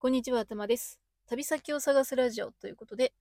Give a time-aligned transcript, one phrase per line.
[0.00, 1.00] こんにちは、頭です。
[1.26, 3.12] 旅先を探すラジオということで、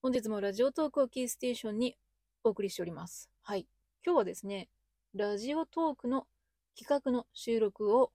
[0.00, 1.98] 本日もラジオトークをキーステーションに
[2.44, 3.28] お送りしております。
[3.42, 3.66] はい。
[4.02, 4.70] 今日はですね、
[5.14, 6.26] ラジオトークの
[6.78, 8.10] 企画の収録を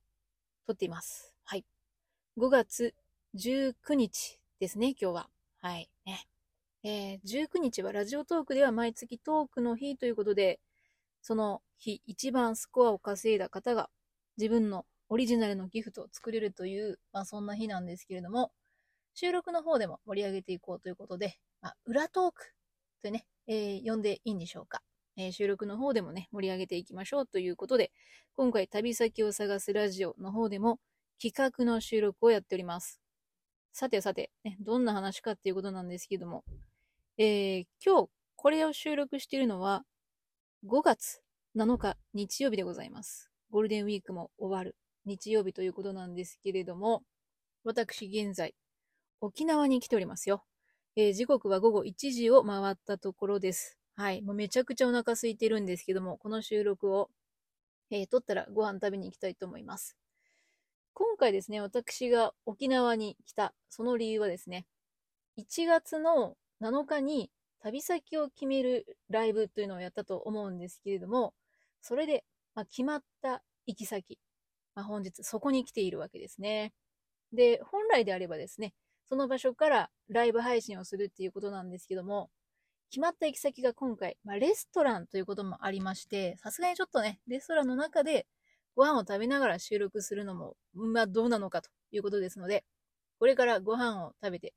[0.66, 1.36] 撮っています。
[1.44, 1.66] はい。
[2.36, 2.96] 5月
[3.36, 5.30] 19日ですね、今日は。
[5.62, 5.88] はい。
[6.04, 6.26] ね。
[6.82, 10.60] えー19日はラジオトークでは毎月トークの日ということで、
[11.22, 13.92] その日一番スコアを稼いだ方が
[14.36, 18.52] 自分のオリジナルのギフトを作れるという、まあそんな日なんですけれども、
[19.16, 22.54] 収録の方でも盛り上げていこうということで、まあ、裏トーク
[23.04, 24.82] とね、えー呼んでいいんでしょうか。
[25.18, 27.92] えー収録の方でもね、盛り上げていきましょうということで、
[28.36, 30.80] 今回旅先を探すラジオの方でも
[31.22, 33.02] 企画の収録をやっております。
[33.74, 36.44] さてさて、ね、どんな話かっていうことなんですけども、
[37.18, 39.84] えー今日これを収録しているのは
[40.66, 41.22] 5月
[41.58, 43.30] 7日日曜日でございます。
[43.50, 44.78] ゴールデンウィークも終わる
[45.10, 47.04] 日曜日ということなんですけれども、
[47.64, 48.56] 私現在
[49.22, 50.46] 沖縄に来ておりますよ。
[50.96, 53.78] えー時刻は午後1時を回ったところです。
[53.96, 54.22] はい。
[54.22, 57.10] もうめちゃくちゃお腹空いてるんですけども、この収録を、
[57.92, 59.98] えー撮ったらご飯食べに行きたいと思います。
[60.94, 64.68] 今回ですね、私が沖縄に来た、その理由はですね、
[65.38, 71.34] 1月の7日に旅先を決めるライブというのをやったと思うんですけれども、
[71.82, 74.20] それで、まあ、決まった行き先、
[74.80, 76.72] まあ、本日そこに来ているわけですね。
[77.34, 78.74] で、本来であればですね、
[79.10, 82.30] その場所からライブ配信をするっていうことなんですけども、
[82.90, 88.26] 決まった行き先が今回、まあ、レストランということもありまして、さすがにちょっとね、レストランの中で
[88.74, 92.64] ご飯を食べながら収録するのも、まあどうなのかということですので、
[93.20, 94.54] これからご飯を食べて、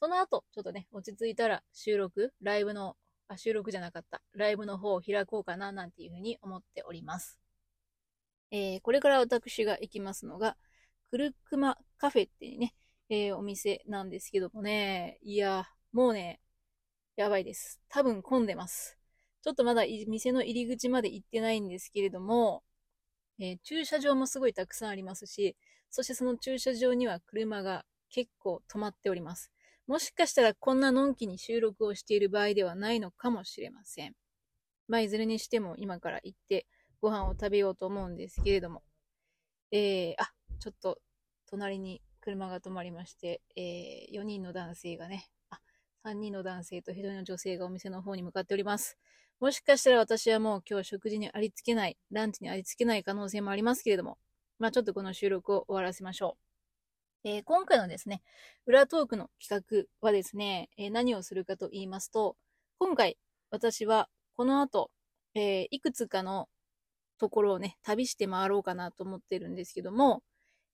[0.00, 2.96] その後、ちょっとね、落ち着いたら収録、ライブの、
[3.28, 7.45] あ、収録じゃなかった、ライブの方を開こうかな、なんていうふうに思っております。
[8.50, 10.56] えーこれから私が行きますのが、
[11.10, 12.74] クルクマカフェっていうね、
[13.10, 16.40] えーお店なんですけどもね、いや、もうね、
[17.16, 17.80] やばいです。
[17.88, 18.98] 多分混んでます。
[19.42, 22.62] ちょっとまだ店の入り口まで行ってないんですけれども、
[23.40, 25.56] えー駐車場もすごいたくさんありますし、
[25.90, 29.50] そしてその駐車場には車が結構止まっております。
[29.86, 34.14] もしかしたらこんなのんきに収録をしている場合ではないのかもしれません。
[34.88, 36.66] まあ、いずれにしても今から行って
[37.00, 38.82] ご飯を食べようと思うんですけれども、
[39.70, 40.98] えー、あ、ちょっと
[41.48, 45.60] 隣に車が止まりまして、えー、4人の男性がね、あ、
[46.04, 48.98] 3人の男性と1人の女性がお店の方に向かっております。
[49.38, 54.18] もしかしたら私はもう今日食事にありつけない、ランチにありつけない可能性もありますけれども、
[54.58, 56.36] まあちょっとこの収録を終わらせましょ
[57.24, 57.28] う。
[57.28, 58.22] えー今回のですね、
[58.66, 62.36] 裏トークの企画はですね、えー何をするかと言いますと、
[62.78, 63.18] 今回
[63.50, 64.90] 私はこの後、
[65.34, 66.48] えーいくつかの
[67.18, 70.22] ところをね、旅して回ろうかなと思ってるんですけども、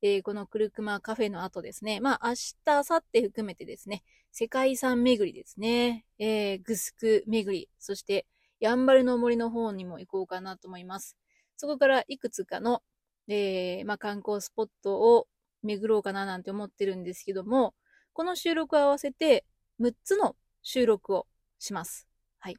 [0.02, 8.26] えーこのクルクマカフェの後ですね、まあ明日、明後日含めてですね、世界遺産巡りですね、えーグスク巡り、そして
[8.60, 11.16] やんばるの森の方にも行こうかなと思います。
[11.56, 12.82] そこからいくつかの、
[13.28, 15.26] えーまあ、観光スポットを
[15.62, 17.74] 巡ろうかななんて思ってるんですけども、
[18.12, 19.44] この収録を合わせて
[19.80, 21.26] 6つの収録を
[21.58, 22.06] します。
[22.38, 22.56] はい。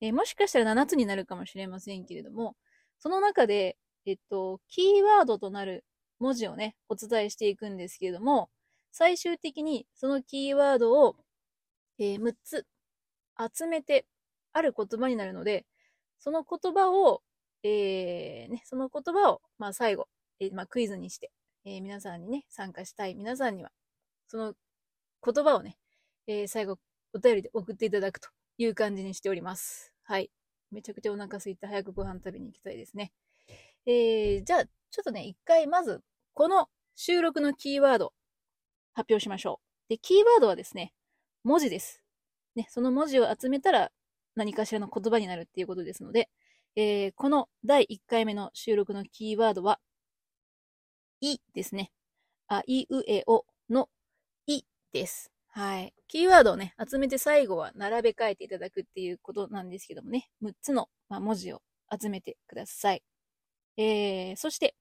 [0.00, 2.56] えもしかしたら7つになるかもしれませんけれども、
[3.00, 5.84] その中で、えっと、キーワードとなる
[6.20, 8.50] 文字をね、お伝えしていくんですけれども、
[8.92, 11.16] 最終的にそのキーワードを、
[11.98, 12.66] えー6つ
[13.56, 14.06] 集めて
[14.52, 15.66] ある言葉になるので、
[16.18, 17.22] その言葉を、
[17.62, 20.08] えーね、その言葉を、まあ最後、
[20.40, 21.30] えーまあクイズにして、
[21.64, 23.70] えー皆さんにね、参加したい皆さんには、
[24.28, 24.54] その
[25.24, 25.78] 言葉をね、
[26.26, 26.78] えー最後、
[27.14, 28.28] お便りで送っていただくと
[28.58, 29.92] いう感じにしております。
[30.04, 30.30] はい。
[30.70, 33.12] めちゃくちゃお腹空いて早くご飯食べに行きたいですね。
[33.86, 36.02] えー、じゃあ、ちょっとね、一回まず、
[36.34, 38.12] この収録のキーワード、
[38.94, 39.90] 発表しましょう。
[39.90, 40.92] で、キーワードはですね、
[41.44, 42.02] 文字です。
[42.54, 43.90] ね、その文字を集めたら
[44.36, 46.28] 何かしらの言葉になるっていうことですので、
[46.76, 49.80] えーこの第1回目の収録のキーワードは、
[51.20, 51.92] いですね。
[52.48, 53.88] あいうえおの
[54.46, 54.62] い
[54.92, 55.29] です。
[55.52, 55.94] はい。
[56.06, 61.60] キーワードをね、集めて最後は並べ替えていただくっていうことなんですけどもね、6つの、まあ、文字を
[62.00, 63.02] 集めてください。
[63.76, 64.76] えー、そして、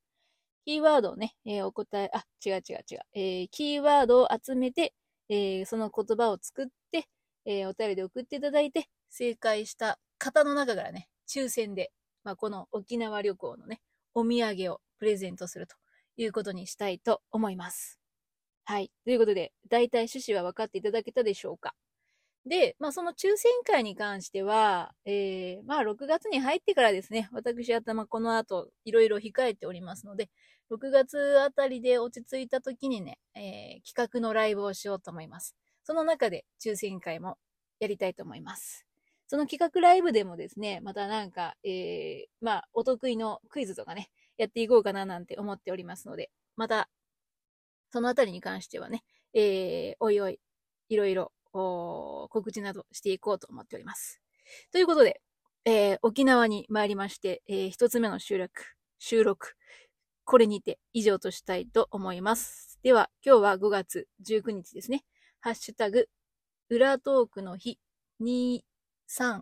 [0.66, 3.00] キーワードをね、えーお答え、あ、違う違う違う。
[3.14, 4.94] えー、キーワードを集めて、
[5.30, 7.08] えーその言葉を作って、
[7.46, 11.92] えーお便りで送っていただいて、正解した方の中からね、抽選で、
[12.24, 13.82] まあ、この沖縄旅行のね、
[14.14, 15.76] お土産をプレゼントすると
[16.18, 17.99] いうことにしたいと思います。
[18.70, 18.92] はい。
[19.04, 21.74] ということで、大体趣旨は分かっていただけたでしょうか？
[22.46, 30.30] で、まあ、その抽選会に関しては、えー、まあ、6月に入ってからですね、私頭この後、いろいろ控えておりますので、
[30.72, 35.56] 6月あたりで落ち着いた時にね、えー、企画のライブをしようと思います。
[35.84, 37.40] その中で抽選会も
[37.80, 38.86] やりたいと思います。
[39.26, 46.88] その企画ライブでもですね、またなんか、えー、まあ、お得意のクイズとかね、やっていこうかななんて思っておりますので、また、
[47.92, 49.04] そのあたりに関してはね、
[49.34, 50.40] えー、おいおい、
[50.90, 54.22] いろいろ、告知などしていこうと思っております。
[54.72, 55.22] ということで、
[55.66, 58.64] えー、沖縄に参りまして、えー、一つ目の収録、
[59.00, 59.56] 収録、
[60.26, 62.80] これにて以上としたいと思います。
[62.84, 65.04] では、今日は5月19日ですね。
[65.40, 66.08] ハッシュタグ、
[66.70, 67.80] 裏トークの日
[68.22, 69.42] 2305。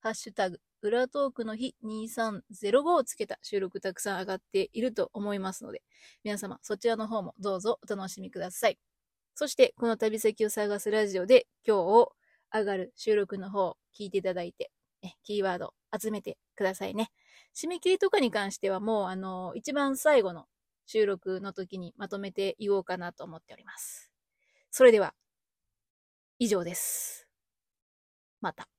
[0.00, 5.82] ハッシュタグ、裏トークの日2305をつけた収録たくさん上がっていると思いますので、
[6.24, 8.78] 皆様そちらの方もどうぞお楽しみください。
[9.34, 12.12] そして、この旅先を探すラジオで今日
[12.52, 14.70] 上がる収録の方を聞いていただいて、
[15.22, 17.10] キーワード集めてくださいね。
[17.56, 20.44] 締め切りとかに関してはもう、あの、一番最後の
[20.84, 24.12] 収録の時にまとめて言おうかなと思っております。
[24.70, 25.14] それでは、
[26.38, 27.26] 以上です。
[28.42, 28.73] また。